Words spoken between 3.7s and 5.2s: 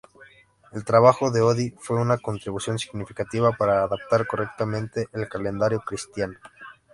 adaptar correctamente